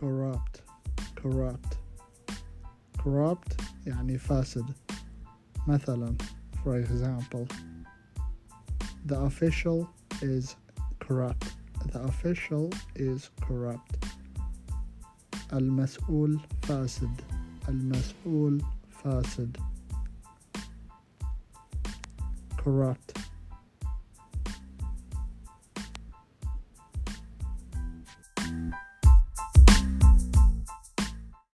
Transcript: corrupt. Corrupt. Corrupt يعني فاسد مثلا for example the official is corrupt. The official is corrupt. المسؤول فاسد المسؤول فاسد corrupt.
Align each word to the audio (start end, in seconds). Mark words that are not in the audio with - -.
corrupt. 0.00 0.62
Corrupt. 1.22 1.76
Corrupt 2.98 3.62
يعني 3.86 4.18
فاسد 4.18 4.64
مثلا 5.68 6.16
for 6.64 6.76
example 6.76 7.46
the 9.06 9.16
official 9.16 9.88
is 10.22 10.56
corrupt. 11.00 11.46
The 11.92 12.00
official 12.02 12.70
is 12.94 13.30
corrupt. 13.40 14.04
المسؤول 15.52 16.40
فاسد 16.62 17.20
المسؤول 17.68 18.62
فاسد 18.90 19.56
corrupt. 22.56 23.29